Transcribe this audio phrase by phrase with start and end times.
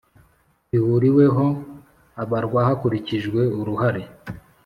[0.71, 1.45] bihuriweho
[2.21, 4.03] abarwa hakurikijwe uruhare